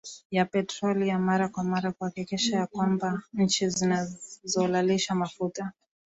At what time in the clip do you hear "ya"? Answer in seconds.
0.31-0.45, 1.07-1.19, 2.57-2.67